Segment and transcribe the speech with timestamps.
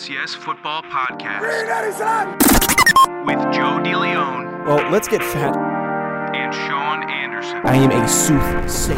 [0.00, 1.42] FCS Football Podcast
[3.26, 5.54] with Joe DeLeon Well, let's get fat.
[6.34, 7.60] and Sean Anderson.
[7.64, 8.96] I am a soothsayer.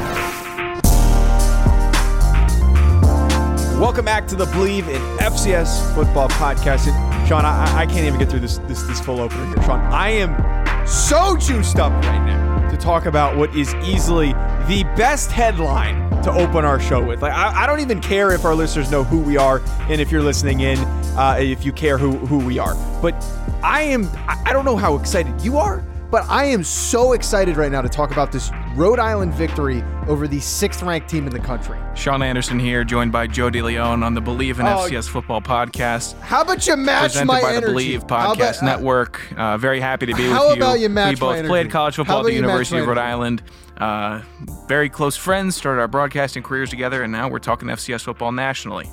[3.80, 6.87] Welcome back to the Bleav in FCS Football Podcast.
[6.87, 9.62] And Sean, I, I can't even get through this, this this full opener here.
[9.64, 14.34] Sean, I am so juiced up right now to talk about what is easily
[14.69, 17.22] the best headline to open our show with.
[17.22, 20.11] Like, I, I don't even care if our listeners know who we are and if
[20.11, 20.79] you're listening in,
[21.17, 22.75] uh, if you care who who we are.
[23.00, 23.14] But
[23.63, 24.08] I am.
[24.27, 25.85] I, don't know how excited you are.
[26.11, 30.26] But I am so excited right now to talk about this Rhode Island victory over
[30.26, 31.79] the sixth ranked team in the country.
[31.94, 36.19] Sean Anderson here, joined by Joe DeLeon on the Bleav in Oh, FCS Football Podcast.
[36.20, 37.97] How about you match Presented my by energy?
[37.97, 39.33] the Bleav Podcast about- uh, Network.
[39.36, 40.53] Uh, very happy to be with you.
[40.55, 42.97] about you match we both played college football at the University of Rhode?
[42.97, 43.42] Island.
[43.77, 44.22] Uh,
[44.69, 48.88] very close friends, started our broadcasting careers together, and now we're talking FCS football nationally.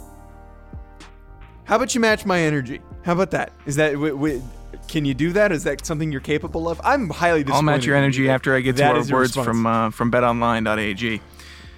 [1.64, 2.82] How about you match my energy?
[3.06, 3.54] How about that?
[3.66, 4.42] Is that w- w-
[4.90, 5.52] can you do that?
[5.52, 6.82] Is that something you're capable of?
[6.84, 7.56] I'm highly disappointed.
[7.56, 8.06] I'll match your in you.
[8.06, 9.45] energy after I get to our words response.
[9.45, 11.22] from uh, from BetOnline.ag.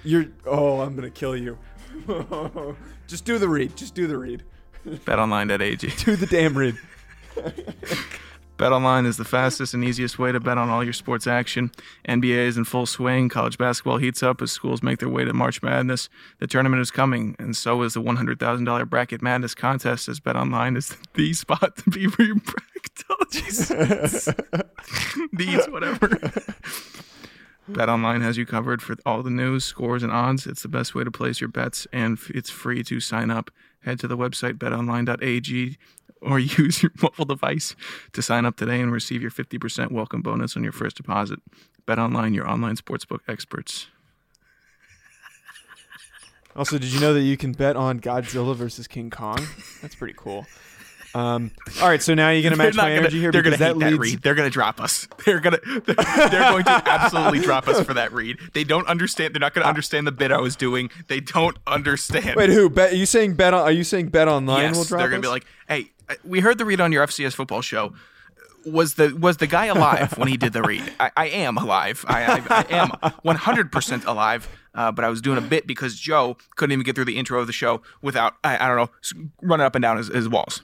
[0.02, 0.26] You're.
[0.46, 1.58] Oh, I'm gonna kill you.
[3.06, 3.76] Just do the read.
[3.76, 4.42] Just do the read.
[4.86, 5.90] BetOnline.ag.
[6.04, 6.76] Do the damn read.
[8.62, 11.72] BetOnline is the fastest and easiest way to bet on all your sports action.
[12.08, 13.28] NBA is in full swing.
[13.28, 16.08] College basketball heats up as schools make their way to March Madness.
[16.38, 20.96] The tournament is coming, and so is the $100,000 Bracket Madness contest, as BetOnline is
[21.14, 23.32] the spot to be for your bracket.
[23.32, 24.28] Jesus.
[25.32, 26.20] These, whatever.
[27.72, 30.46] BetOnline has you covered for all the news, scores, and odds.
[30.46, 33.50] It's the best way to place your bets, and it's free to sign up.
[33.80, 35.78] Head to the website betonline.ag
[36.20, 37.74] or use your mobile device
[38.12, 41.40] to sign up today and receive your 50% welcome bonus on your first deposit.
[41.86, 43.88] BetOnline, your online sportsbook experts.
[46.54, 49.38] Also, did you know that you can bet on Godzilla versus King Kong?
[49.80, 50.46] That's pretty cool.
[51.14, 51.50] Um,
[51.80, 53.92] all right, so now you're gonna match my energy here They're because gonna that hate
[53.92, 54.12] that leads.
[54.14, 54.22] read.
[54.22, 55.08] They're gonna drop us.
[55.26, 55.58] They're gonna.
[55.64, 58.38] They're going to absolutely drop us for that read.
[58.54, 59.34] They don't understand.
[59.34, 60.90] They're not gonna understand the bit I was doing.
[61.08, 62.36] They don't understand.
[62.36, 62.70] Wait, who?
[62.70, 62.92] Bet?
[62.92, 63.60] Are you saying bet on?
[63.60, 65.00] Are you saying bet online yes, will drop?
[65.00, 65.24] they're gonna us?
[65.26, 65.90] be like, "Hey,
[66.24, 67.92] we heard the read on your FCS football show.
[68.64, 70.84] Was the was the guy alive when he did the read?
[71.00, 72.04] I, I am alive.
[72.06, 74.48] I, I, I am 100 percent alive.
[74.74, 77.40] Uh, but I was doing a bit because Joe couldn't even get through the intro
[77.40, 80.62] of the show without I, I don't know running up and down his, his walls.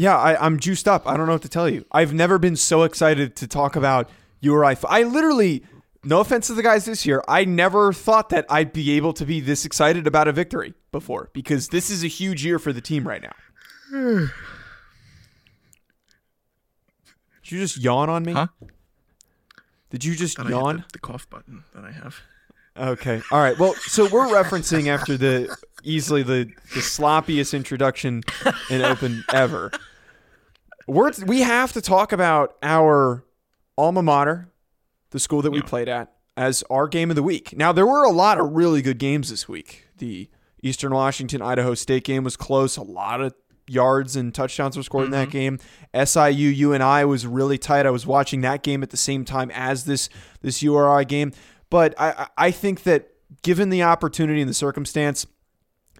[0.00, 1.06] Yeah, I, I'm juiced up.
[1.06, 1.84] I don't know what to tell you.
[1.92, 4.08] I've never been so excited to talk about
[4.40, 4.74] URI.
[4.88, 5.62] I literally,
[6.02, 9.26] no offense to the guys this year, I never thought that I'd be able to
[9.26, 12.80] be this excited about a victory before because this is a huge year for the
[12.80, 13.34] team right now.
[17.42, 18.32] Did you just yawn on me?
[18.32, 18.46] Huh?
[19.90, 20.76] Did you just yawn?
[20.78, 22.20] the, the cough button that I have.
[22.74, 23.20] Okay.
[23.30, 23.58] All right.
[23.58, 28.22] Well, so we're referencing after the easily the, the sloppiest introduction
[28.70, 29.70] in open ever.
[30.86, 33.24] We're, we have to talk about our
[33.76, 34.48] alma mater,
[35.10, 35.64] the school that we Yeah.
[35.64, 37.56] played at, as our game of the week.
[37.56, 39.86] Now, there were a lot of really good games this week.
[39.98, 40.28] The
[40.62, 42.76] Eastern Washington Idaho State game was close.
[42.76, 43.34] A lot of
[43.66, 45.58] yards and touchdowns were scored in that mm-hmm.
[45.94, 46.04] game.
[46.04, 47.86] SIU UNI was really tight.
[47.86, 50.08] I was watching that game at the same time as this
[50.42, 51.32] this URI game.
[51.70, 53.10] But I I I think that
[53.42, 55.26] given the opportunity and the circumstance,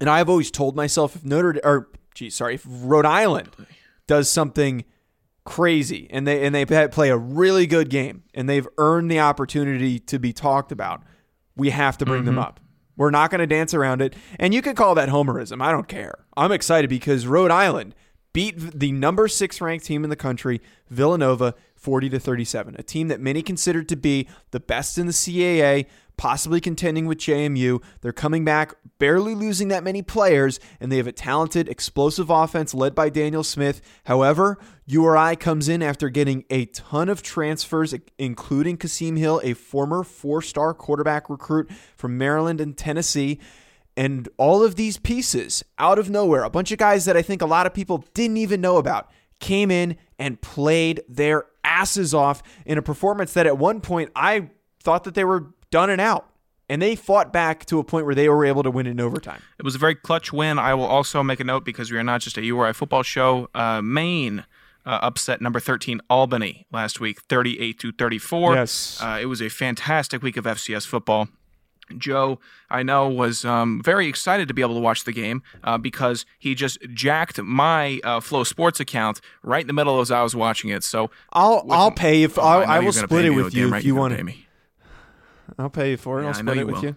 [0.00, 3.50] and I've always told myself if Notre or geez, sorry, if Rhode Island
[4.10, 4.84] does something
[5.44, 10.00] crazy and they and they play a really good game and they've earned the opportunity
[10.00, 11.04] to be talked about,
[11.54, 12.42] we have to bring them mm-hmm.
[12.42, 12.58] up.
[12.96, 14.16] We're not going to dance around it.
[14.40, 15.62] And you can call that homerism.
[15.62, 16.26] I don't care.
[16.36, 17.94] I'm excited because Rhode Island
[18.32, 22.74] beat the number 6 ranked team in the country, Villanova, 40 to 37.
[22.80, 25.86] A team that many considered to be the best in the CAA,
[26.20, 27.82] possibly contending with JMU.
[28.02, 32.74] They're coming back, barely losing that many players, and they have a talented, explosive offense
[32.74, 33.80] led by Daniel Smith.
[34.04, 40.02] However, URI comes in after getting a ton of transfers, including Kasim Hill, a former
[40.02, 43.40] four star quarterback recruit from Maryland and Tennessee.
[43.96, 47.40] And all of these pieces out of nowhere, a bunch of guys that I think
[47.40, 52.42] a lot of people didn't even know about, came in and played their asses off
[52.66, 54.50] in a performance that at one point I
[54.82, 56.26] thought that they were done and out.
[56.68, 59.42] And they fought back to a point where they were able to win in overtime.
[59.58, 60.56] It was a very clutch win.
[60.56, 63.48] I will also make a note because we are not just a URI football show.
[63.56, 64.44] Uh, Maine
[64.86, 68.54] uh, upset number 13 Albany last week, 38 to 34.
[68.54, 68.98] Yes.
[69.02, 71.28] Uh, it was a fantastic week of FCS football.
[71.98, 72.38] Joe,
[72.70, 76.24] I know, was um, very excited to be able to watch the game uh, because
[76.38, 80.70] he just jacked my uh, FloSports account right in the middle as I was watching
[80.70, 80.84] it.
[80.84, 83.84] So I'll I'll pay if Oh, I, know I will split it with you if
[83.84, 84.34] you want pay to.
[85.58, 86.22] I'll pay you for it.
[86.22, 86.84] Yeah, I'll split it with will.
[86.84, 86.96] you.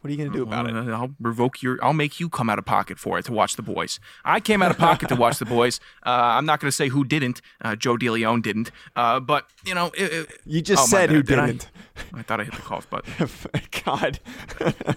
[0.00, 0.74] What are you going to do about it?
[0.74, 1.78] Uh, I'll revoke your.
[1.84, 4.00] I'll make you come out of pocket for it to watch the boys.
[4.24, 5.78] I came out of pocket to watch the boys.
[6.06, 7.42] Uh, I'm not going to say who didn't.
[7.60, 8.70] Uh, Joe DeLeon didn't.
[8.96, 11.70] Uh, but you know, it, it, You just oh, said who Did didn't.
[12.14, 13.28] I thought I hit the cough button.
[13.84, 14.20] God.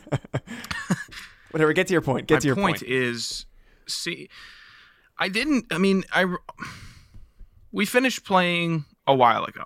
[1.51, 1.73] Whatever.
[1.73, 2.27] Get to your point.
[2.27, 2.89] Get My to your point point.
[2.89, 3.45] is,
[3.87, 4.29] see,
[5.17, 5.65] I didn't.
[5.69, 6.33] I mean, I
[7.73, 9.65] we finished playing a while ago.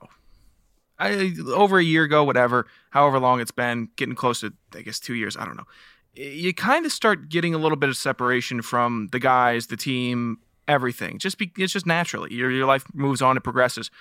[0.99, 4.99] I over a year ago, whatever, however long it's been, getting close to I guess
[4.99, 5.37] two years.
[5.37, 5.67] I don't know.
[6.13, 10.39] You kind of start getting a little bit of separation from the guys, the team,
[10.67, 11.19] everything.
[11.19, 13.91] Just be, it's just naturally your your life moves on, it progresses.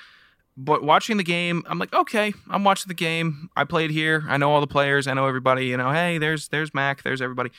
[0.56, 3.50] But watching the game, I'm like, okay, I'm watching the game.
[3.56, 4.24] I played here.
[4.26, 5.06] I know all the players.
[5.06, 5.66] I know everybody.
[5.66, 7.02] You know, hey, there's there's Mac.
[7.02, 7.50] There's everybody.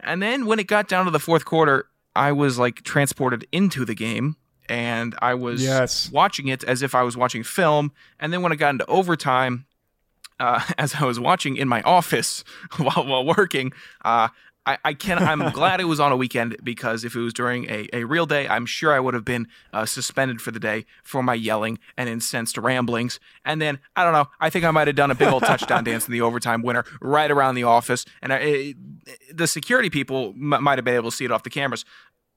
[0.00, 3.84] And then when it got down to the fourth quarter, I was like transported into
[3.84, 4.36] the game
[4.68, 6.10] and I was Yes.
[6.12, 7.92] watching it as if I was watching film.
[8.20, 9.66] And then when it got into overtime,
[10.40, 12.44] uh, as I was watching in my office
[12.76, 13.72] while while working,
[14.04, 14.28] uh,
[14.68, 17.70] I, I can I'm glad it was on a weekend because if it was during
[17.70, 20.86] a, a real day, I'm sure I would have been uh, suspended for the day
[21.04, 23.20] for my yelling and incensed ramblings.
[23.44, 25.84] And then I don't know, I think I might have done a big old touchdown
[25.84, 28.76] dance in the overtime winner right around the office, and I, it,
[29.36, 31.84] the security people m- might have been able to see it off the cameras.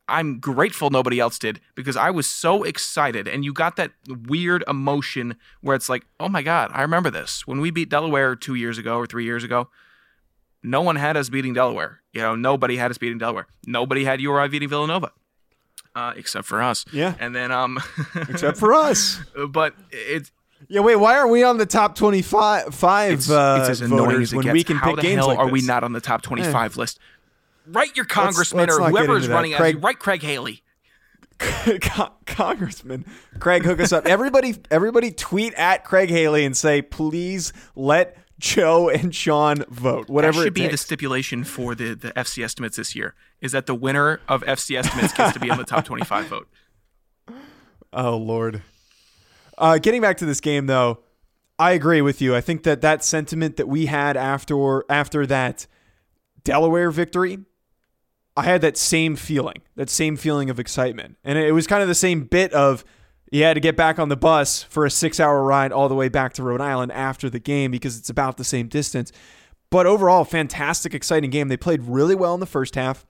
[0.10, 3.28] I'm grateful nobody else did because I was so excited.
[3.28, 7.46] And you got that weird emotion where it's like, oh my God, I remember this.
[7.48, 9.70] When we beat Delaware two years ago or three years ago,
[10.64, 12.02] no one had us beating Delaware.
[12.14, 13.48] You know, nobody had us beating Delaware.
[13.66, 15.12] Nobody had URI beating Villanova.
[15.96, 16.86] Uh, except for us.
[16.94, 17.16] Yeah.
[17.20, 17.80] And then, um,
[18.16, 19.20] Except for us.
[19.50, 20.32] but it's
[20.68, 24.22] Yeah, wait, why aren't we on the top 25 five, it's, uh, it's as annoying
[24.22, 24.54] as it when gets.
[24.54, 26.78] we can How pick the games hell like are we not on the top 25
[26.78, 27.00] list?
[27.72, 30.64] Write your congressman let's or not get whoever is running Craig- as write Craig Haley.
[31.38, 33.06] Con- Congressman
[33.40, 34.06] Craig, hook us up.
[34.06, 40.10] Everybody, everybody, tweet at Craig Haley and say, please let Joe and Sean vote.
[40.10, 43.66] Whatever that should be the stipulation for the, the FC estimates this year is that
[43.68, 46.48] the winner of FC estimates gets to be on the top 25 vote.
[47.92, 48.62] Oh Lord.
[49.58, 51.00] Uh, getting back to this game, though,
[51.58, 52.36] I agree with you.
[52.36, 55.66] I think that that sentiment that we had after after that
[56.44, 57.40] Delaware victory,
[58.40, 61.88] I had that same feeling, that same feeling of excitement, and it was kind of
[61.88, 62.84] the same bit of
[63.32, 66.10] you had to get back on the bus for a six-hour ride all the way
[66.10, 69.12] back to Rhode Island after the game because it's about the same distance.
[69.70, 71.48] But overall, fantastic, exciting game.
[71.48, 73.06] They played really well in the first half.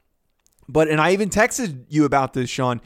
[0.68, 2.82] But and I even texted you about this, Sean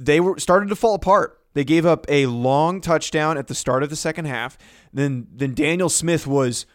[0.00, 1.38] they were started to fall apart.
[1.52, 4.56] They gave up a long touchdown at the start of the second half.
[4.92, 6.66] Then then Daniel Smith was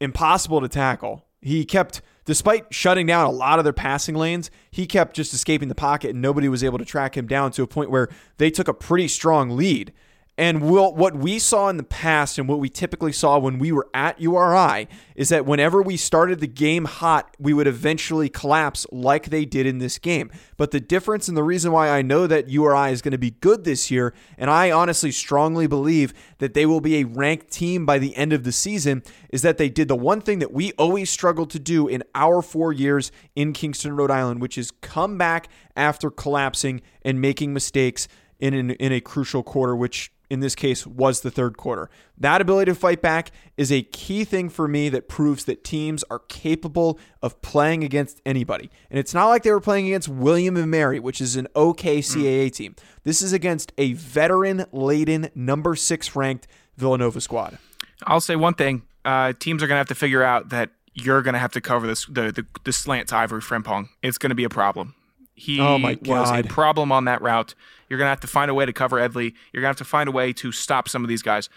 [0.00, 1.26] impossible to tackle.
[1.40, 5.68] He kept despite shutting down a lot of their passing lanes, he kept just escaping
[5.68, 8.08] the pocket and nobody was able to track him down to a point where
[8.38, 9.92] they took a pretty strong lead.
[10.38, 13.70] And will what we saw in the past and what we typically saw when we
[13.70, 18.86] were at URI is that whenever we started the game hot, we would eventually collapse
[18.90, 20.30] like they did in this game.
[20.56, 23.32] But the difference and the reason why I know that URI is going to be
[23.32, 27.84] good this year, and I honestly strongly believe that they will be a ranked team
[27.84, 30.72] by the end of the season, is that they did the one thing that we
[30.72, 35.18] always struggled to do in our four years in Kingston, Rhode Island, which is come
[35.18, 38.08] back after collapsing and making mistakes
[38.40, 41.90] in an, in a crucial quarter, which in this case was the third quarter.
[42.16, 46.02] That ability to fight back is a key thing for me that proves that teams
[46.04, 48.70] are capable of playing against anybody.
[48.88, 51.98] And it's not like they were playing against William and Mary, which is an okay
[51.98, 52.74] CAA team.
[53.04, 56.48] This is against a veteran laden number six ranked
[56.78, 57.58] Villanova squad.
[58.04, 61.20] I'll say one thing: uh, teams are going to have to figure out that you're
[61.20, 63.90] going to have to cover this the the, the slant to Ivory Frimpong.
[64.02, 64.94] It's going to be a problem.
[65.34, 67.54] He Oh my was a problem on that route.
[67.88, 69.34] You're going to have to find a way to cover Edley.
[69.52, 71.48] You're going to have to find a way to stop some of these guys.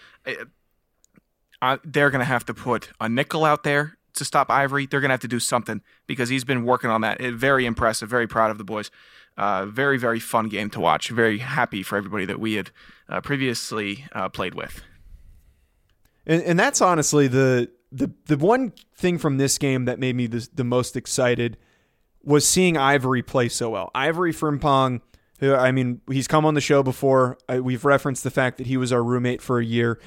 [1.62, 4.86] Uh, they're going to have to put a nickel out there to stop Ivory.
[4.86, 7.20] They're going to have to do something because he's been working on that.
[7.20, 8.08] It, very impressive.
[8.08, 8.90] Very proud of the boys.
[9.36, 11.10] Uh, very very fun game to watch.
[11.10, 12.70] Very happy for everybody that we had
[13.08, 14.82] uh, previously uh, played with.
[16.26, 20.26] And, and that's honestly the, the the one thing from this game that made me
[20.26, 21.58] the, the most excited
[22.26, 23.90] was seeing Ivory play so well.
[23.94, 25.00] Ivory Frimpong,
[25.38, 27.38] who I mean, he's come on the show before.
[27.48, 29.98] I, we've referenced the fact that he was our roommate for a year,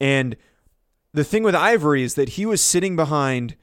[0.00, 0.36] and
[1.12, 3.56] the thing with Ivory is that he was sitting behind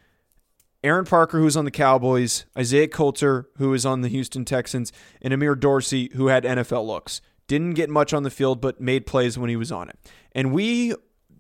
[0.84, 4.92] Aaron Parker, who was on the Cowboys, Isaiah Coulter, who was on the Houston Texans,
[5.22, 7.22] and Amir Dorsey, who had NFL looks.
[7.48, 9.98] Didn't get much on the field, but made plays when he was on it.
[10.34, 10.94] And we,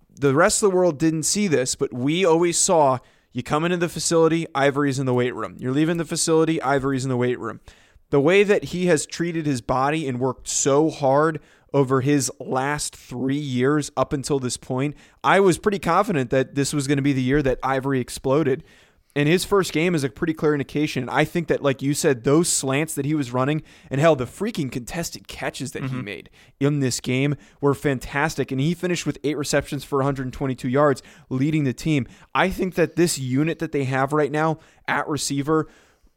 [0.09, 2.99] the rest of the world, didn't see this, but we always saw
[3.33, 5.55] you come into the facility, Ivory's in the weight room.
[5.59, 7.59] You're leaving the facility, Ivory's in the weight room.
[8.11, 11.39] The way that he has treated his body and worked so hard
[11.73, 16.73] over his last three years up until this point, I was pretty confident that this
[16.73, 18.63] was going to be the year that Ivory exploded.
[19.15, 21.07] And his first game is a pretty clear indication.
[21.07, 24.25] I think that, like you said, those slants that he was running and hell, the
[24.25, 26.03] freaking contested catches that he mm-hmm.
[26.03, 26.29] made
[26.59, 28.51] in this game were fantastic.
[28.51, 32.07] And he finished with eight receptions for 122 yards, leading the team.
[32.33, 35.67] I think that this unit that they have right now at receiver,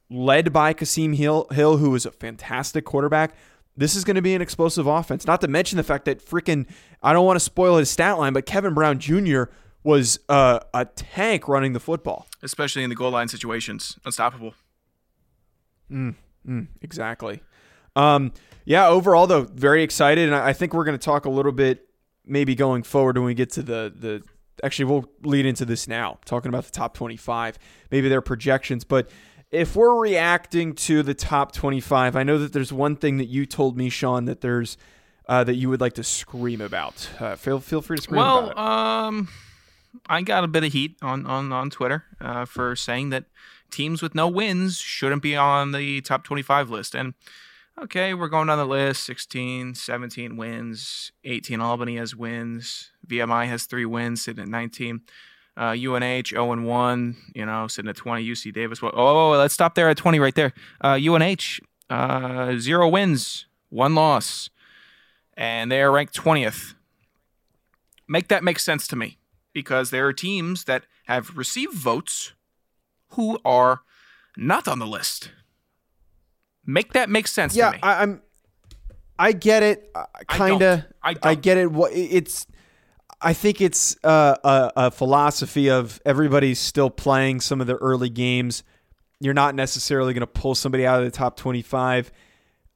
[0.09, 3.35] led by Kasim Hill, Hill who is a fantastic quarterback,
[3.77, 5.27] this is going to be an explosive offense.
[5.27, 6.67] Not to mention the fact that freaking,
[7.03, 9.45] I don't want to spoil his stat line, but Kevin Brown Jr.
[9.87, 12.27] was uh, a tank running the football.
[12.43, 13.99] especially in the goal line situations.
[14.05, 14.53] Unstoppable.
[16.83, 17.41] Exactly.
[17.95, 18.33] Um,
[18.65, 21.89] yeah, overall though, very excited, and I think we're going to talk a little bit
[22.25, 24.23] maybe going forward when we get to the the.
[24.65, 27.59] Actually, we'll lead into this now, talking about the top twenty-five,
[27.91, 28.85] maybe their projections.
[28.85, 29.09] But
[29.51, 33.47] if we're reacting to the top twenty-five, I know that there's one thing that you
[33.47, 34.77] told me, Sean, that there's
[35.29, 37.09] uh, that you would like to scream about.
[37.21, 39.09] Uh, feel feel free to scream Well, about it.
[39.09, 39.29] um,
[40.09, 43.25] I got a bit of heat on on on Twitter uh, for saying that
[43.71, 46.95] teams with no wins shouldn't be on the top 25 list.
[46.95, 47.15] And
[47.81, 53.65] okay, we're going down the list 16, 17 wins, 18 Albany has wins, VMI has
[53.65, 55.03] three wins, sitting at 19.
[55.59, 58.23] Uh, UNH 0 and 1, you know, sitting at 20.
[58.23, 60.53] UC Davis, well, oh, let's stop there at 20 right there.
[60.85, 64.51] Uh, UNH, uh, zero wins, one loss,
[65.35, 66.75] and they are ranked 20th.
[68.07, 69.17] Make that make sense to me
[69.57, 72.35] because there are teams that have received votes
[73.13, 73.81] who are
[74.37, 75.31] not on the list.
[76.67, 77.79] Make that make sense to yeah, me.
[77.83, 78.21] I, I'm.
[79.19, 79.91] I get it,
[80.29, 80.85] kind of.
[81.03, 81.43] I I, don't.
[81.43, 81.73] get it.
[81.73, 82.47] What it's.
[83.19, 88.11] I think it's uh, a, a philosophy of everybody's still playing some of the early
[88.11, 88.63] games.
[89.21, 92.13] You're not necessarily going to pull somebody out of the top 25.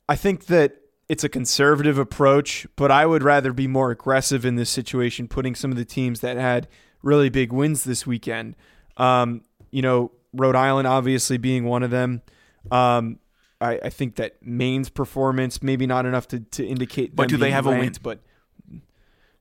[0.09, 0.80] I think that
[1.11, 5.57] it's a conservative approach, but I would rather be more aggressive in this situation, putting
[5.57, 6.69] some of the teams that had
[7.03, 8.55] really big wins this weekend.
[8.97, 12.23] Um, you know, Rhode Island obviously being one of them.
[12.71, 13.19] Um,
[13.61, 17.17] I, I think that Maine's performance maybe not enough to, to indicate.
[17.17, 17.81] But do they have a win?
[17.81, 18.21] ranked, But
[18.71, 18.81] they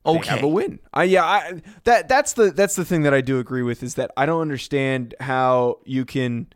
[0.05, 0.29] okay.
[0.31, 0.79] have a win.
[0.91, 3.93] I yeah, I that that's the that's the thing that I do agree with is
[3.93, 6.47] that I don't understand how you can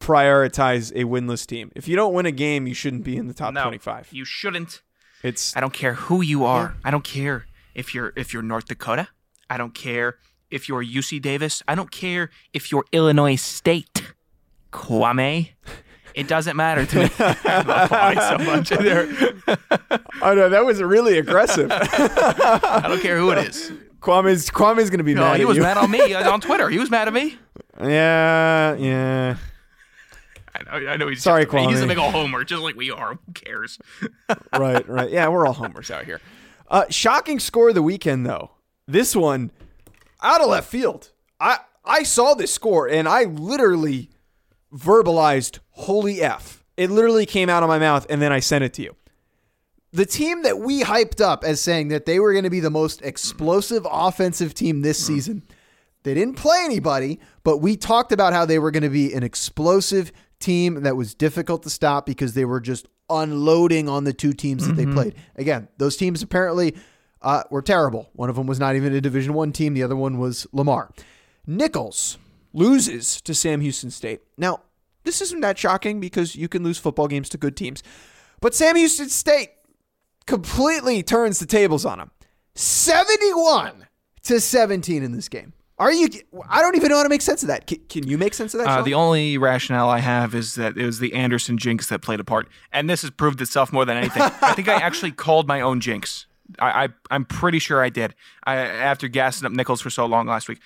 [0.00, 1.70] prioritize a winless team.
[1.74, 4.08] If you don't win a game, you shouldn't be in the top no, 25.
[4.12, 4.82] You shouldn't.
[5.22, 6.76] It's I don't care who you are.
[6.84, 9.08] I don't care if you're if you're North Dakota.
[9.50, 10.16] I don't care
[10.50, 11.62] if you're UC Davis.
[11.66, 14.14] I don't care if you're Illinois State.
[14.72, 15.50] Kwame.
[16.14, 17.10] It doesn't matter to me.
[17.18, 19.08] I so much there.
[20.22, 21.70] I know that was really aggressive.
[21.70, 23.72] I don't care who it is.
[24.00, 25.20] Kwame's Kwame's going to be mad.
[25.20, 25.62] No, mad he was you.
[25.62, 26.68] mad on me uh, on Twitter.
[26.68, 27.36] He was mad at me.
[27.80, 29.36] Yeah, yeah.
[30.58, 30.88] I know.
[30.88, 31.08] I know.
[31.08, 31.88] He's Sorry, just, He's a Kwame.
[31.88, 33.18] big old homer, just like we are.
[33.26, 33.78] Who cares?
[34.58, 35.10] right, right.
[35.10, 36.20] Yeah, we're all homers out here.
[36.68, 38.50] Uh, shocking score of the weekend, though.
[38.86, 39.50] This one,
[40.22, 41.10] out of left field.
[41.40, 44.10] I I saw this score and I literally
[44.74, 48.72] verbalized "Holy f!" It literally came out of my mouth, and then I sent it
[48.74, 48.96] to you.
[49.92, 52.70] the team that we hyped up as saying that they were going to be the
[52.70, 55.42] most explosive offensive team this season.
[56.02, 59.22] They didn't play anybody, but we talked about how they were going to be an
[59.22, 64.32] explosive team that was difficult to stop because they were just unloading on the two
[64.32, 65.14] teams that they played.
[65.36, 66.76] Again, those teams apparently
[67.22, 68.10] uh, were terrible.
[68.12, 69.74] One of them was not even a Division One team.
[69.74, 70.90] The other one was Lamar.
[71.46, 72.18] Nicholls
[72.52, 74.20] Loses to Sam Houston State.
[74.36, 74.62] Now,
[75.04, 77.82] this isn't that shocking because you can lose football games to good teams,
[78.40, 79.50] but Sam Houston State
[80.26, 82.10] completely turns the tables on them.
[82.54, 83.86] 71
[84.24, 85.52] to 17 in this game.
[85.78, 86.08] Are you?
[86.48, 87.66] I don't even know how to make sense of that.
[87.68, 88.66] Can, can you make sense of that?
[88.68, 92.18] Uh, the only rationale I have is that it was the Anderson jinx that played
[92.18, 94.22] a part, and this has proved itself more than anything.
[94.22, 96.26] I think I actually called my own jinx.
[96.58, 98.14] I, I I'm pretty sure I did.
[98.44, 100.58] I after gassing up Nicholls for so long last week,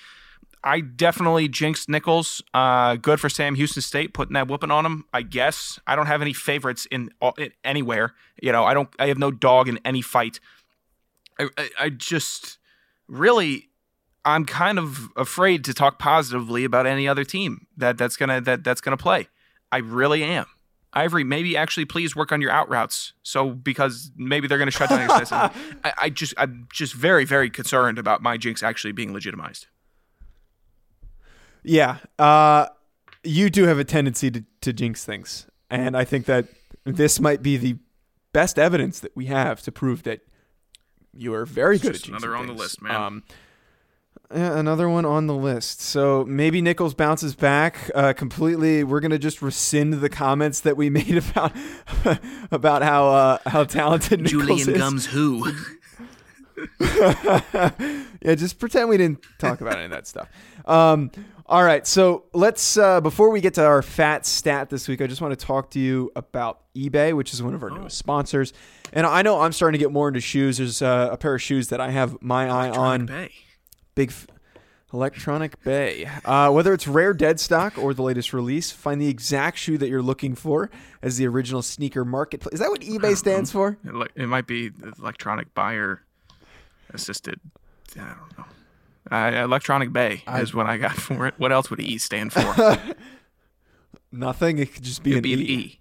[0.65, 2.43] I definitely jinxed Nicholls.
[2.55, 5.05] Uh, good for Sam Houston State putting that whooping on him.
[5.13, 8.15] I guess I don't have any favorites in, all- in anywhere.
[8.41, 8.89] You know, I don't.
[8.99, 10.41] I have no dog in any fight.
[11.39, 12.59] I, I, I just
[13.09, 13.69] really
[14.25, 18.65] I'm kind of afraid to talk positively about any other team that that's gonna that
[18.65, 19.29] that's gonna play.
[19.71, 20.47] I really am.
[20.95, 23.15] Ivory, maybe actually please work on your out routes.
[23.23, 25.39] So because maybe they're gonna shut down your system.
[25.85, 29.67] I, I just I'm just very very concerned about my jinx actually being legitimized.
[31.65, 32.67] Yeah, uh,
[33.23, 36.47] you do have a tendency to, to jinx things, and I think that
[36.85, 37.77] this might be the
[38.33, 40.21] best evidence that we have to prove that
[41.15, 42.95] you are very good just at jinxing another on the list, man.
[42.95, 43.23] Um,
[44.35, 45.81] yeah, another one on the list.
[45.81, 48.85] So maybe Nicholls bounces back uh, completely.
[48.85, 51.53] We're gonna just rescind the comments that we made about
[52.51, 54.79] about how uh, how talented Nicholls Julien is.
[54.79, 55.53] Gums who?
[56.81, 60.29] yeah, just pretend we didn't talk about any of that stuff.
[60.65, 61.11] Um,
[61.47, 65.07] all right, so let's uh, before we get to our fat stat this week, I
[65.07, 68.53] just want to talk to you about eBay, which is one of our newest sponsors.
[68.93, 70.59] And I know I'm starting to get more into shoes.
[70.59, 73.07] There's uh, a pair of shoes that I have my eye on.
[73.95, 74.27] Big f-
[74.93, 76.07] Electronic Bay.
[76.25, 79.89] Uh, whether it's rare dead stock or the latest release, find the exact shoe that
[79.89, 80.71] you're looking for
[81.01, 82.53] as the original sneaker marketplace.
[82.55, 83.79] Is that what eBay stands for?
[83.85, 86.03] It, li- it might be electronic buyer
[86.93, 87.41] assisted.
[87.97, 88.45] I don't know.
[89.11, 91.35] Uh, electronic Bay is what I got for it.
[91.37, 92.79] What else would E stand for?
[94.13, 94.59] Nothing.
[94.59, 95.57] It could just be It'd an be E.
[95.57, 95.81] E.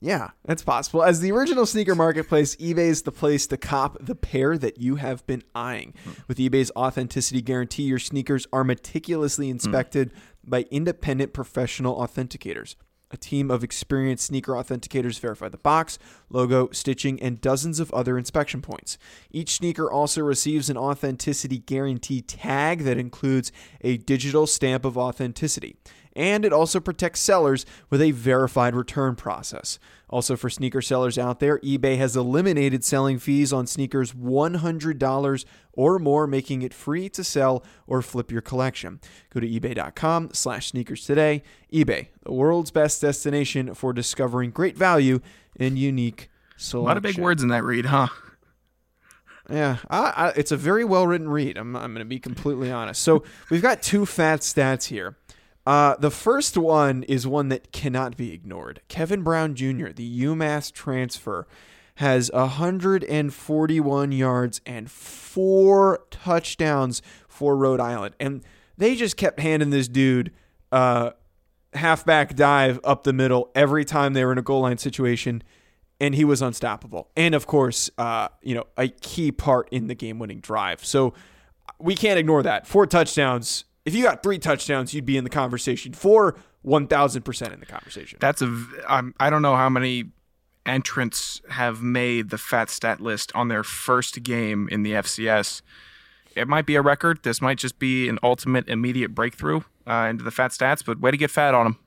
[0.00, 1.02] Yeah, that's possible.
[1.02, 4.96] As the original sneaker marketplace, eBay is the place to cop the pair that you
[4.96, 5.94] have been eyeing.
[6.04, 6.10] Hmm.
[6.28, 9.52] With eBay's authenticity guarantee, your sneakers are meticulously hmm.
[9.52, 10.12] inspected
[10.44, 12.76] by independent professional authenticators.
[13.10, 18.18] A team of experienced sneaker authenticators verify the box, logo, stitching, and dozens of other
[18.18, 18.98] inspection points.
[19.30, 25.76] Each sneaker also receives an authenticity guarantee tag that includes a digital stamp of authenticity
[26.16, 29.78] and it also protects sellers with a verified return process.
[30.08, 35.98] Also, for sneaker sellers out there, eBay has eliminated selling fees on sneakers $100 or
[35.98, 39.00] more, making it free to sell or flip your collection.
[39.30, 41.42] Go to ebay.com slash sneakers today.
[41.72, 45.20] eBay, the world's best destination for discovering great value
[45.56, 46.84] and unique selection.
[46.84, 48.08] A lot of big words in that read, huh?
[49.50, 51.58] Yeah, I, I, it's a very well written read.
[51.58, 53.02] I'm, I'm going to be completely honest.
[53.02, 55.16] So we've got two fat stats here.
[55.66, 58.82] Uh, the first one is one that cannot be ignored.
[58.88, 61.46] Kevin Brown Jr., the UMass transfer,
[61.96, 68.14] has 141 yards and four touchdowns for Rhode Island.
[68.18, 68.42] And
[68.76, 70.32] they just kept handing this dude
[70.72, 71.12] uh,
[71.72, 75.42] halfback dive up the middle every time they were in a goal line situation
[76.00, 77.10] and he was unstoppable.
[77.16, 80.84] And of course, uh, you know, a key part in the game-winning drive.
[80.84, 81.14] So
[81.78, 82.66] we can't ignore that.
[82.66, 83.64] Four touchdowns.
[83.84, 85.92] If you got three touchdowns, you'd be in the conversation.
[85.92, 88.18] Four, one thousand percent in the conversation.
[88.20, 88.64] That's a.
[88.88, 90.04] I'm, I don't know how many
[90.66, 95.60] entrants have made the fat stat list on their first game in the FCS.
[96.34, 97.22] It might be a record.
[97.22, 100.84] This might just be an ultimate immediate breakthrough uh, into the fat stats.
[100.84, 101.78] But way to get fat on them.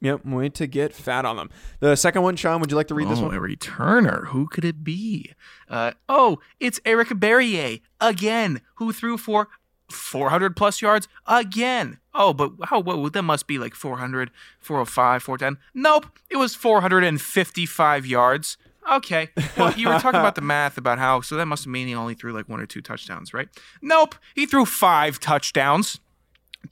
[0.00, 1.50] Yep, way to get fat on them.
[1.78, 3.32] The second one, Sean, would you like to read this one?
[3.32, 4.26] a returner.
[4.28, 5.32] Who could it be?
[5.68, 9.48] Uh, oh, it's Eric Barriere again, who threw for
[9.92, 11.98] 400 plus yards again.
[12.14, 12.80] Oh, but how?
[12.80, 15.62] What, that must be like 400, 405, 410.
[15.74, 18.56] Nope, it was 455 yards.
[18.90, 19.28] Okay.
[19.56, 22.14] Well, you were talking about the math about how, so that must mean he only
[22.14, 23.48] threw like one or two touchdowns, right?
[23.80, 26.00] Nope, he threw five touchdowns,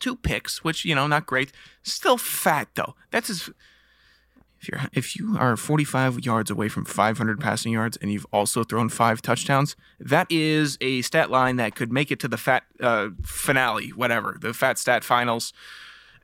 [0.01, 1.53] two picks, which you know not great.
[1.83, 2.95] Still fat though.
[3.11, 3.51] That's his.
[4.61, 8.63] If you're if you are 45 yards away from 500 passing yards and you've also
[8.63, 12.65] thrown five touchdowns, that is a stat line that could make it to the fat
[12.81, 15.55] uh, finale, whatever the fat stat finals,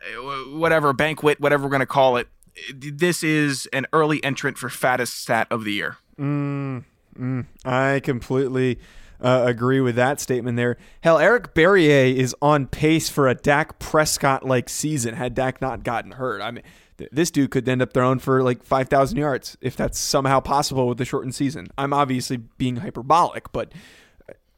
[0.02, 0.20] uh,
[0.50, 2.28] whatever banquet, whatever we're gonna call it.
[2.74, 5.96] This is an early entrant for fattest stat of the year.
[6.18, 6.84] Mm,
[7.18, 8.78] mm, I completely
[9.20, 10.76] uh, agree with that statement there.
[11.00, 15.84] Hell, Eric Barriere is on pace for a Dak Prescott like season had Dak not
[15.84, 16.40] gotten hurt.
[16.40, 16.64] I mean,
[16.98, 20.88] th- this dude could end up throwing for like 5,000 yards if that's somehow possible
[20.88, 21.68] with the shortened season.
[21.76, 23.72] I'm obviously being hyperbolic, but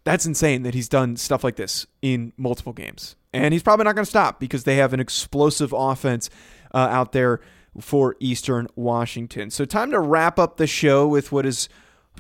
[0.05, 3.16] that's insane that he's done stuff like this in multiple games.
[3.33, 6.31] And he's probably not going to stop because they have an explosive offense
[6.72, 7.40] uh, out there
[7.81, 9.51] for Eastern Washington.
[9.51, 11.68] So, time to wrap up the show with what is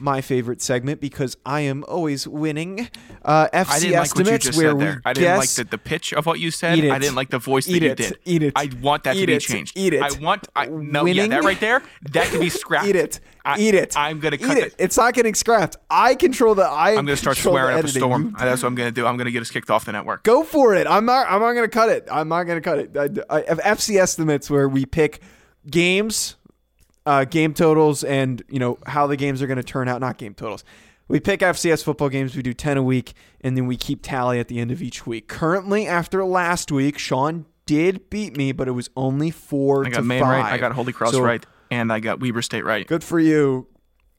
[0.00, 2.88] my favorite segment because I am always winning.
[3.24, 5.02] Uh, FC I didn't like what you estimates, just where said there.
[5.04, 6.78] I didn't like the, the pitch of what you said.
[6.78, 6.90] Eat.
[6.90, 7.96] I didn't like the voice that Eat you it.
[7.96, 8.18] did.
[8.24, 8.52] Eat it.
[8.56, 9.40] I want that Eat to be it.
[9.40, 9.76] changed.
[9.76, 10.02] Eat it.
[10.02, 10.48] I want.
[10.54, 11.04] I no.
[11.06, 11.82] Yeah, that right there.
[12.12, 12.86] That can be scrapped.
[12.86, 13.20] Eat it.
[13.44, 13.96] I, Eat it.
[13.96, 14.74] I'm gonna Eat cut it.
[14.78, 15.76] It's not getting scrapped.
[15.88, 16.64] I control the.
[16.64, 18.34] I I'm gonna start swearing up a storm.
[18.38, 19.06] That's what I'm gonna do.
[19.06, 20.24] I'm gonna get us kicked off the network.
[20.24, 20.86] Go for it.
[20.86, 21.26] I'm not.
[21.30, 22.08] I'm not going to cut it.
[22.10, 23.24] I'm not going to cut it.
[23.30, 23.42] I, I,
[23.74, 25.20] FC estimates where we pick
[25.70, 26.36] games,
[27.08, 30.00] uh, game totals, and you know how the games are going to turn out.
[30.00, 30.62] Not game totals.
[31.08, 32.36] We pick FCS football games.
[32.36, 35.06] We do ten a week, and then we keep tally at the end of each
[35.06, 35.26] week.
[35.26, 39.96] Currently, after last week, Sean did beat me, but it was only four I to
[39.96, 40.44] got Maine five.
[40.44, 40.52] right.
[40.52, 42.86] I got Holy Cross So, right, and I got Weber State right.
[42.86, 43.66] Good for you.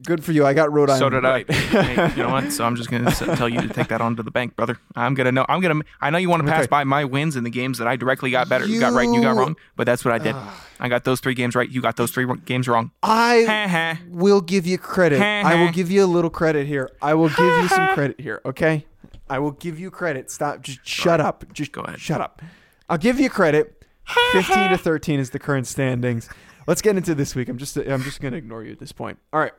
[0.05, 0.45] Good for you.
[0.45, 0.99] I got Rhode Island.
[0.99, 1.43] So did I.
[1.49, 2.51] Hey, you know what?
[2.53, 4.79] So I'm just gonna s- tell you to take that on to the bank, brother.
[4.95, 5.45] I'm gonna know.
[5.49, 5.81] I'm gonna.
[5.99, 6.67] I know you want to pass Okay.
[6.69, 8.65] by my wins in the games that I directly got better.
[8.65, 9.05] You got right.
[9.05, 9.55] And you got You- wrong.
[9.75, 10.35] But that's what I did.
[10.37, 10.65] Ah.
[10.79, 11.69] I got those three games right.
[11.69, 12.91] You got those three games wrong.
[13.03, 13.99] I ha.
[14.09, 15.21] will give you credit.
[15.21, 16.89] I will give you a little credit here.
[17.01, 18.85] I will give you some credit here, okay?
[19.29, 20.31] I will give you credit.
[20.31, 20.61] Stop.
[20.61, 21.43] Just shut up.
[21.53, 21.99] Just Go ahead.
[21.99, 22.41] Shut up.
[22.89, 23.83] I'll give you credit.
[24.31, 26.29] 15 to 13 is the current standings.
[26.65, 27.47] Let's get into this week.
[27.49, 29.19] I'm just I'm just going to ignore you at this point.
[29.33, 29.51] All right.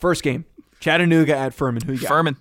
[0.00, 0.44] First game.
[0.80, 1.82] Chattanooga at Furman.
[1.86, 2.08] Who you got?
[2.08, 2.36] Furman.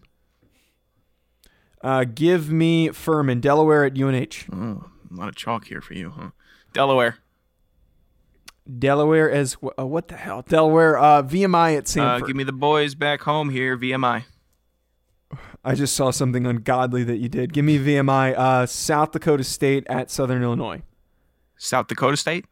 [1.82, 3.40] Uh, give me Furman.
[3.40, 4.46] Delaware at UNH.
[4.52, 6.30] Oh, a lot of chalk here for you, huh?
[6.74, 7.18] Delaware.
[8.80, 10.42] Delaware as uh, what the hell?
[10.42, 10.98] Delaware.
[10.98, 12.28] Uh, VMI at Uh, Samford.
[12.28, 14.24] give me the boys back home here, VMI.
[15.64, 17.54] I just saw something ungodly that you did.
[17.54, 18.36] Give me VMI.
[18.38, 20.82] Uh, South Dakota State at Southern Illinois.
[21.58, 22.46] South Dakota State.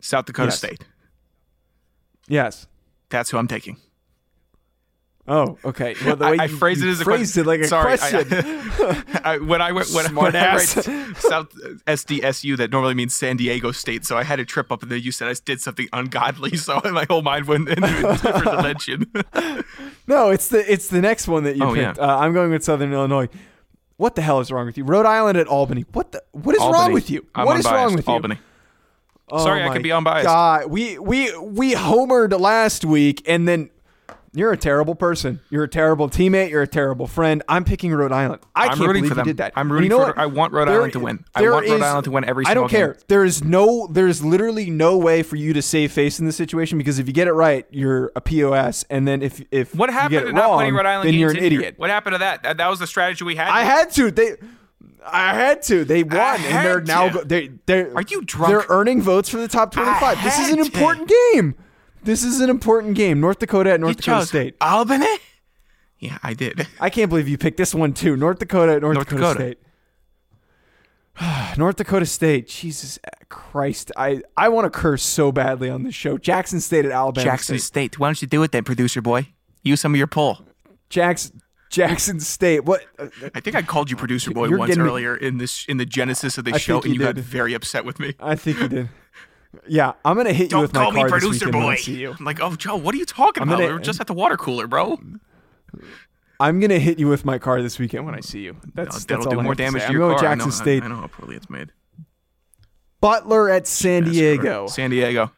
[0.00, 0.58] South Dakota Yes.
[0.58, 0.84] State.
[2.28, 2.66] Yes.
[3.12, 3.76] That's who I'm taking.
[5.28, 5.94] Oh, okay.
[6.04, 7.42] Well, the way I, I you- phrased you it as a phrased question.
[7.42, 8.26] it like a Sorry, question.
[8.32, 11.48] I, I, when I went when, Smart when I write South
[11.86, 14.04] SDSU, that normally means San Diego State.
[14.04, 16.56] So I had a trip up, and then you said I did something ungodly.
[16.62, 19.12] So my whole mind went into a different dimension.
[20.08, 21.98] no, it's the it's the next one that you Oh, picked.
[21.98, 22.04] yeah.
[22.04, 23.28] Uh, I'm going with Southern Illinois.
[23.98, 24.82] What the hell is wrong with you?
[24.82, 25.84] Rhode Island at Albany.
[25.92, 27.24] What the what is wrong with you?
[27.36, 27.84] I'm what is unbiased.
[27.86, 28.12] wrong with you?
[28.12, 28.38] Albany.
[29.30, 30.26] Oh Sorry, I could be unbiased.
[30.26, 33.70] God, we we we homered last week, and then
[34.34, 35.40] you're a terrible person.
[35.50, 36.50] You're a terrible teammate.
[36.50, 37.42] You're a terrible friend.
[37.48, 38.42] I'm picking Rhode Island.
[38.54, 39.26] I I'm can't rooting believe for them.
[39.26, 39.52] you did that.
[39.56, 40.06] I'm rooting you know for.
[40.08, 40.18] what?
[40.18, 41.24] I want Rhode There- Island to win.
[41.34, 42.44] I there want Rhode Island to win every.
[42.46, 42.94] I don't care.
[42.94, 43.02] game.
[43.08, 43.86] There is no.
[43.90, 47.12] There's literally no way for you to save face in this situation because if you
[47.14, 50.74] get it right, you're a pos, and then if if What happened to not putting
[50.74, 51.44] Rhode Island then you're an here?
[51.46, 51.74] idiot.
[51.78, 52.42] What happened to that?
[52.42, 52.56] that?
[52.58, 53.48] That was the strategy we had.
[53.48, 54.10] I had to.
[54.10, 54.36] They.
[55.06, 55.84] I had to.
[55.84, 57.08] They won, and they're now.
[57.08, 57.24] to.
[57.24, 57.48] They.
[57.66, 57.82] They.
[57.90, 58.50] Are you drunk?
[58.50, 60.22] They're earning votes for the top twenty-five.
[60.22, 60.72] This is an had to.
[60.72, 61.54] important game.
[62.04, 63.20] This is an important game.
[63.20, 64.56] North Dakota at North You Dakota State.
[64.60, 65.06] Albany.
[65.98, 66.66] Yeah, I did.
[66.80, 68.16] I can't believe you picked this one too.
[68.16, 69.56] North Dakota at North, North Dakota, Dakota.
[69.56, 69.58] State.
[71.58, 72.48] North Dakota State.
[72.48, 73.92] Jesus Christ.
[73.96, 76.18] I, I want to curse so badly on this show.
[76.18, 77.92] Jackson State at Alabama Jackson State.
[77.92, 77.98] State.
[77.98, 79.28] Why don't you do it then, producer boy?
[79.62, 80.44] Use some of your pull.
[80.88, 81.40] Jackson
[81.72, 82.64] Jackson State.
[82.64, 82.84] What?
[82.98, 85.86] uh, I think I called you producer boy once me- earlier in this in the
[85.86, 88.14] genesis of the show, and you you got very upset with me.
[88.20, 88.88] I think you did.
[89.68, 91.76] Yeah, I'm gonna hit you Don't with my call me this producer weekend when I
[91.76, 91.80] boy.
[91.80, 92.14] see you.
[92.18, 93.56] I'm like, oh Joe, what are you talking I'm about?
[93.58, 94.98] gonna- we were just at the water cooler, bro.
[96.40, 98.56] I'm gonna hit you with my car this weekend when I see you.
[98.74, 100.22] That's That'll that's do more to damage to I'm your going car.
[100.22, 100.82] Jackson I know, State.
[100.82, 101.70] I know how poorly it's made.
[103.00, 104.66] Butler at San Diego.
[104.68, 105.32] San Diego.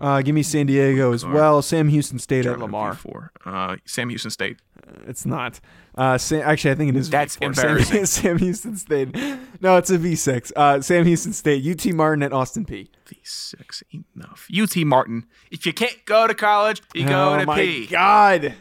[0.00, 1.62] Uh, give me San Diego as well.
[1.62, 2.94] Sam Houston State at Lamar.
[2.94, 3.28] V4.
[3.44, 4.58] Uh, Sam Houston State.
[5.06, 5.60] It's not.
[5.94, 7.10] Uh, Sam, actually, I think it is.
[7.10, 7.54] That's V4.
[7.54, 8.06] Sam- embarrassing.
[8.06, 9.14] Sam, Houston State.
[9.60, 10.52] No, it's a V6.
[10.54, 11.66] Uh, Sam Houston State.
[11.66, 12.88] UT Martin at Austin Peay.
[13.06, 13.82] V6
[14.14, 14.48] enough.
[14.56, 15.26] UT Martin.
[15.50, 17.86] If you can't go to college, you go to P oh my P.
[17.86, 18.54] God.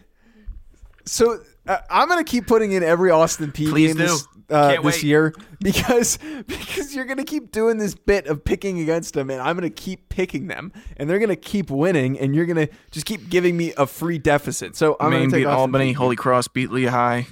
[1.06, 4.04] So I'm gonna keep putting in every Austin Peay Please game do.
[4.12, 9.14] this, uh, this year because because you're gonna keep doing this bit of picking against
[9.14, 12.68] them, and I'm gonna keep picking them, and they're gonna keep winning, and you're gonna
[12.90, 14.76] just keep giving me a free deficit.
[14.76, 15.88] So I'm Maine gonna take beat Austin Albany.
[15.90, 15.94] P.
[15.94, 17.24] Holy Cross beat Lehigh.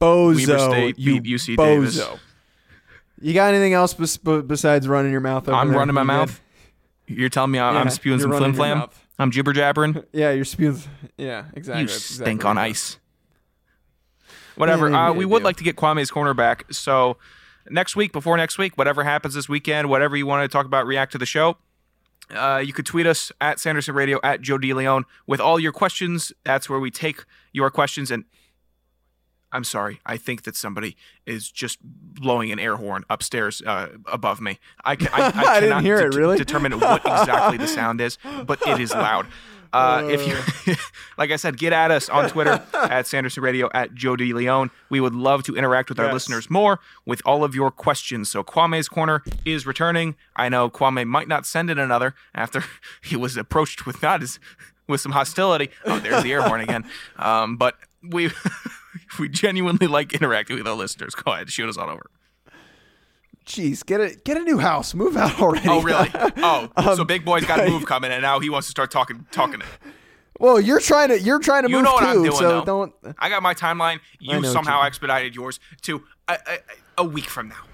[0.00, 1.56] Bozo, Weber State you beat UC bozo.
[1.56, 2.02] Davis.
[3.20, 5.48] You got anything else b- besides running your mouth?
[5.48, 6.40] Over I'm running my You mouth.
[7.08, 7.16] good?
[7.18, 8.84] You're telling me I- I'm Yeah, spewing some flim flam.
[9.18, 10.02] I'm jibber jabbering?
[10.12, 10.78] Yeah, you're spewing.
[11.16, 11.82] Yeah, exactly.
[11.82, 12.98] You stink exactly on it ice.
[14.56, 14.90] Whatever.
[14.90, 15.44] Yeah, uh, we would do.
[15.44, 16.64] like to get Kwame's corner back.
[16.72, 17.16] So
[17.68, 20.86] next week, before next week, whatever happens this weekend, whatever you want to talk about,
[20.86, 21.56] react to the show.
[22.34, 26.32] Uh, you could tweet us at Sanderson Radio at Joe DeLeon with all your questions.
[26.44, 28.10] That's where we take your questions.
[28.10, 28.24] And
[29.52, 34.40] I'm sorry, I think that somebody is just blowing an air horn upstairs uh, above
[34.40, 34.58] me.
[34.84, 36.36] I, can, I, I, I cannot didn't hear it, really?
[36.38, 39.26] determine what exactly the sound is, but it is loud.
[39.74, 40.74] Uh, if you,
[41.18, 44.70] like I said, get at us on Twitter at Sanderson Radio at Joe DeLeon.
[44.88, 48.30] We would love to interact with our listeners more with all of your questions.
[48.30, 50.14] So Kwame's Corner is returning.
[50.36, 52.64] I know Kwame might not send in another after
[53.02, 54.38] he was approached with not as
[54.86, 55.70] with some hostility.
[55.84, 56.84] Oh, there's the air horn again.
[57.16, 58.30] Um, but we
[59.18, 61.14] we genuinely like interacting with our listeners.
[61.14, 62.10] Go ahead, shoot us all over.
[63.46, 64.94] Jeez, get a get a new house.
[64.94, 65.68] Move out already.
[65.68, 66.10] Oh, really?
[66.38, 68.90] Oh, Um, so Big Boy's got a move coming, and now he wants to start
[68.90, 69.66] talking talking it.
[70.40, 72.06] well, you're trying to you're trying to You move know what too.
[72.06, 72.64] I'm doing, so though.
[72.64, 72.94] don't.
[73.18, 74.00] I got my timeline.
[74.18, 76.58] You somehow you- expedited yours to a, a,
[76.98, 77.64] a week from now.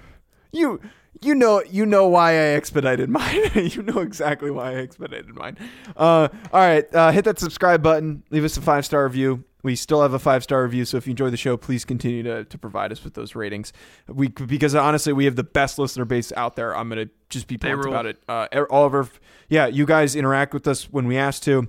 [0.52, 0.80] You
[1.22, 3.50] you know you know why I expedited mine.
[3.54, 5.56] you know exactly why I expedited mine.
[5.96, 8.24] Uh, all right, uh, hit that subscribe button.
[8.30, 9.44] Leave us a five star review.
[9.62, 12.22] We still have a five star review, so if you enjoy the show, please continue
[12.22, 13.72] to, to provide us with those ratings.
[14.08, 16.76] We because honestly, we have the best listener base out there.
[16.76, 17.88] I'm gonna just be rule.
[17.88, 18.22] about it.
[18.28, 19.08] Uh, all of our
[19.48, 21.68] yeah, you guys interact with us when we ask to.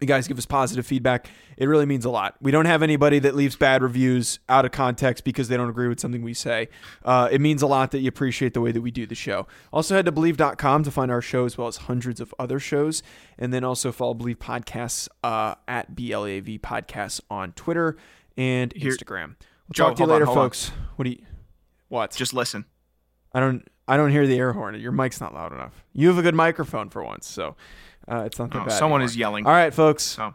[0.00, 1.28] You guys give us positive feedback.
[1.56, 2.36] It really means a lot.
[2.40, 5.88] We don't have anybody that leaves bad reviews out of context because they don't agree
[5.88, 6.68] with something we say.
[7.04, 9.48] Uh, it means a lot that you appreciate the way that we do the show.
[9.72, 13.02] Also, head to bleav.com to find our show as well as hundreds of other shows.
[13.38, 17.96] And then also follow Bleav Podcasts uh, at Bleav Podcasts on Twitter
[18.36, 19.34] and Here- Instagram.
[19.68, 20.34] We'll Joe, talk to you on, later, on.
[20.34, 20.70] folks.
[20.96, 21.22] What do you.
[21.88, 22.12] What?
[22.14, 22.64] Just listen.
[23.34, 23.66] I don't.
[23.86, 24.78] I don't hear the air horn.
[24.80, 25.82] Your mic's not loud enough.
[25.92, 27.56] You have a good microphone for once, so
[28.10, 28.72] uh, it's not that Oh, bad.
[28.78, 29.10] someone anymore.
[29.10, 29.46] is yelling.
[29.46, 30.02] All right, folks.
[30.04, 30.34] So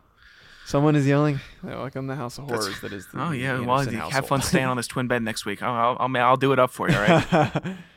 [0.65, 1.39] Someone is yelling.
[1.61, 2.79] Welcome to the House of Horrors.
[2.81, 3.05] That is.
[3.07, 5.45] The Oh yeah, the well, Anderson you have fun staying on this twin bed next
[5.45, 5.61] week.
[5.61, 6.95] I'll, I'll, I'll, I'll do it up for you.
[6.95, 7.75] All right.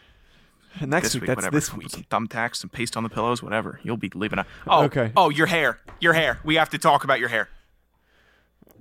[0.82, 1.22] Next this week.
[1.22, 1.56] week, That's whatever.
[1.56, 1.88] this Put week.
[1.90, 3.80] Some thumbtacks, some paste on the pillows, whatever.
[3.82, 4.38] You'll be leaving.
[4.40, 5.10] A- oh, Okay.
[5.16, 5.78] Oh, your hair.
[6.00, 6.38] Your hair.
[6.44, 7.48] We have to talk about your hair.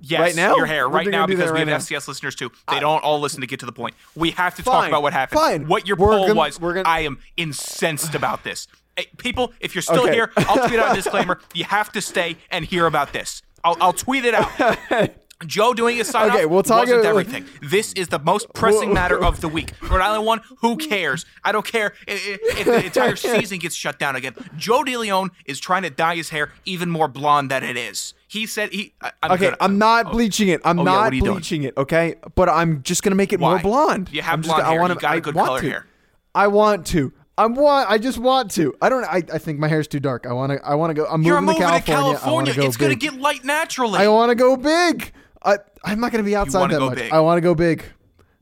[0.02, 0.56] Yes, Right now?
[0.56, 1.76] your hair right now do that because we have now.
[1.78, 2.50] FCS listeners too.
[2.70, 3.94] They don't all listen to get to the point.
[4.14, 5.40] We have to talk about what happened.
[5.40, 5.68] fine.
[5.68, 6.60] What your We're poll gonna- was.
[6.60, 8.68] we're gonna- I am incensed about this.
[8.96, 10.14] Hey, people, if you're still Okay.
[10.14, 11.40] here, I'll tweet out a disclaimer.
[11.54, 13.42] You have to stay and hear about this.
[13.64, 14.78] I'll, I'll tweet it out.
[15.46, 17.44] Joe doing his sign Okay, we'll talk wasn't about- everything.
[17.60, 19.72] This is the most pressing matter of the week.
[19.82, 20.40] Rhode Island won.
[20.60, 21.26] Who cares?
[21.44, 24.34] I don't care i- i- if the entire season gets shut down again.
[24.56, 28.14] Joe DeLeon is trying to dye his hair even more blonde than it is.
[28.28, 28.94] He said he.
[29.02, 30.10] I, I'm Okay, I'm not oh.
[30.12, 30.62] bleaching it.
[30.64, 31.34] I'm Oh, not are you doing?
[31.34, 31.76] bleaching it.
[31.76, 34.08] Okay, but I'm just gonna make it more blonde.
[34.10, 34.80] You have I'm just, blonde I hair.
[34.80, 35.68] wanna- You got a I good want color to.
[35.70, 35.86] hair.
[36.34, 37.12] I want to.
[37.38, 37.90] I'm want.
[37.90, 38.74] I just want to.
[38.80, 39.04] I don't.
[39.04, 40.26] I, I think my hair's too dark.
[40.26, 40.66] I want to.
[40.66, 41.06] I want to go.
[41.06, 42.02] I'm You're moving, moving to California.
[42.04, 42.54] Wanna California.
[42.54, 43.98] go It's going to get light naturally.
[43.98, 45.12] I want to go big.
[45.42, 45.58] I.
[45.84, 46.96] I'm not gonna be outside that much.
[46.98, 47.12] big.
[47.12, 47.84] I want to go big.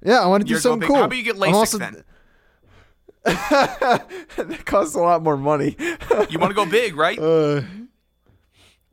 [0.03, 0.89] Yeah, I want to do You're something big.
[0.89, 0.97] cool.
[0.97, 2.05] How about you get I'm LASIK also- then?
[3.25, 5.77] that costs a lot more money.
[6.29, 7.19] You want to go big, right?
[7.25, 7.63] Uh,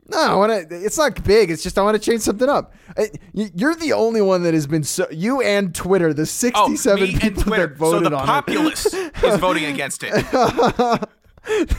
[0.08, 0.76] no, I want to.
[0.84, 1.50] It's not big.
[1.50, 2.74] It's just I want to change something up.
[2.96, 5.06] I, y- you're the only one that has been so.
[5.10, 7.66] You and Twitter, the oh, 67 me and people Twitter.
[7.68, 10.12] that So voted the on populace is voting against it.
[10.14, 11.08] it.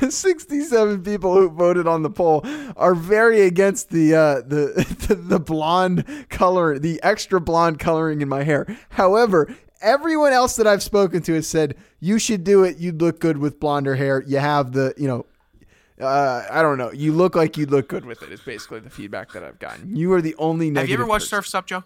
[0.01, 2.41] The 67 people who voted on the poll
[2.75, 4.73] are very against the uh, the,
[5.07, 8.65] the the blonde color, the extra blonde coloring in my hair.
[8.89, 9.55] However.
[9.81, 12.77] Everyone else that I've spoken to has said you should do it.
[12.77, 14.23] You'd look good with blonder hair.
[14.25, 15.25] You have the, you know,
[15.99, 16.91] uh, I don't know.
[16.91, 18.31] You look like you'd look good with it.
[18.31, 19.95] Is basically the feedback that I've gotten.
[19.95, 21.37] You are the only Have you ever watched person.
[21.37, 21.83] Surf's Up, Joe?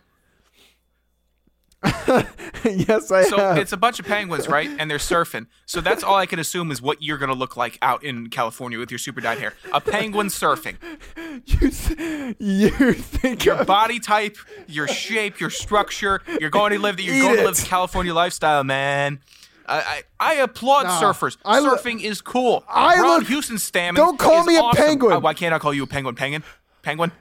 [1.84, 3.28] yes, I have.
[3.28, 3.58] So have.
[3.58, 4.70] it's a bunch of penguins, right?
[4.80, 5.46] And they're surfing.
[5.67, 8.30] So that's all I can assume is what you're going to look like out in
[8.30, 9.54] California with your super dyed hair.
[9.72, 10.78] A penguin surfing.
[11.46, 16.22] you, th- you think Your body type, your shape, your structure.
[16.39, 19.20] You're going to live the, you're Eat going to live the California lifestyle, man.
[19.67, 21.38] I, I, I applaud Nah, surfers.
[21.43, 22.63] I look- Surfing is cool.
[22.69, 23.95] I Ron look- Houston Stammen.
[23.95, 24.84] Don't call me a awesome.
[24.86, 25.13] penguin.
[25.13, 26.15] Uh, why can't I call you a penguin?
[26.15, 26.43] Penguin?
[26.84, 27.12] Penguin?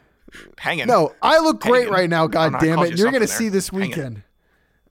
[0.56, 0.86] Penguin?
[0.88, 1.92] No, I look great Hanging.
[1.92, 2.26] right now.
[2.26, 2.90] God damn it!
[2.90, 4.22] you You're gonna something see this weekend.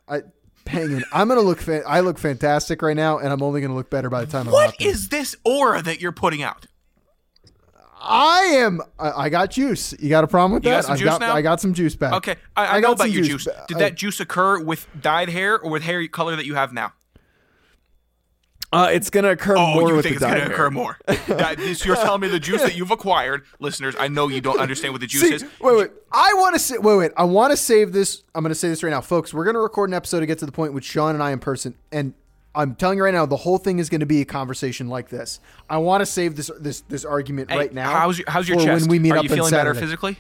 [0.08, 0.22] I
[0.66, 1.04] hanging.
[1.14, 1.60] I'm gonna look.
[1.60, 4.48] Fa- I look fantastic right now, and I'm only gonna look better by the time
[4.48, 4.88] I'm What out there.
[4.90, 6.66] is this aura that you're putting out?
[8.02, 8.82] I am.
[9.00, 9.94] I, I got juice.
[10.00, 10.84] You got a problem with You got that?
[10.84, 11.20] some I've juice got.
[11.22, 11.34] now?
[11.36, 12.14] I got some juice back.
[12.14, 13.56] Okay, I, I, I know got about your juice juice.
[13.68, 16.94] Did that juice occur with dyed hair or with hair color that you have now?
[18.76, 20.52] Uh, it's gonna occur Oh, more you with think it's gonna hair.
[20.52, 20.98] occur more?
[21.28, 23.96] That- this- you're telling me the juice that you've acquired, listeners.
[23.98, 25.44] I know you don't understand what the juice See, is.
[25.62, 25.92] wait, wait.
[26.12, 27.12] I want to say, wait, wait.
[27.18, 28.24] I want to save this.
[28.34, 29.34] I'm going to say this right now, folks.
[29.34, 31.32] We're going to record an episode to get to the point with Sean and I
[31.32, 32.14] in person, and
[32.54, 35.10] I'm telling you right now, the whole thing is going to be a conversation like
[35.10, 35.40] this.
[35.70, 37.92] I want to save this this this argument Hey, right now.
[37.92, 38.84] How's your, how's your chest?
[38.84, 40.20] When we meet Are up you feeling better physically?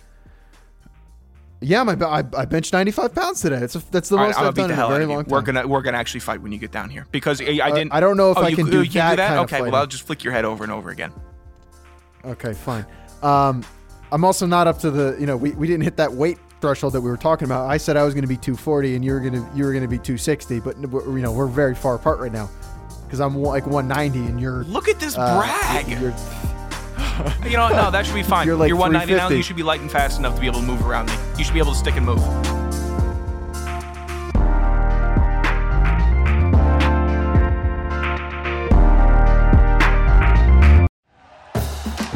[1.66, 3.60] Yeah, my I, I benched 95 pounds today.
[3.60, 5.32] That's a, that's the All right, most I'll I've done in a very long time.
[5.32, 7.92] We're gonna we're gonna actually fight when you get down here because I, I didn't.
[7.92, 9.28] I don't know if oh, I you, can you do can that do that.
[9.30, 9.76] kind of okay, well.
[9.76, 11.12] I'll just flick your head over and over again.
[12.24, 12.86] Okay, fine.
[13.24, 13.66] Um,
[14.12, 15.18] I'm also not up to the.
[15.20, 17.68] You know, we, we didn't hit that weight threshold that we were talking about.
[17.68, 19.72] I said I was going to be 240 and you were going to you were
[19.72, 20.88] going to be 260, but you
[21.20, 22.48] know we're very far apart right now
[23.06, 24.64] because I'm like 190 and you're.
[24.66, 25.88] Look at this uh, brag.
[27.44, 28.48] You're, know, no, that should be fine.
[28.48, 29.28] You're like 190 now.
[29.28, 29.38] 350.
[29.38, 31.14] You should be light and fast enough to be able to move around me.
[31.38, 32.65] You should be able to stick and move.